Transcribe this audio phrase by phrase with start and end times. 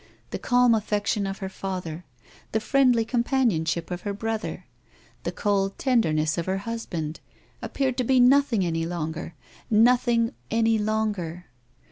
[0.31, 2.05] The calm affection of her father,
[2.53, 4.65] the friendly companionship of her brother,
[5.21, 7.19] the cold tenderness of her husband,
[7.61, 9.35] appeared to her nothing any longer,
[9.69, 11.45] nothing any longer.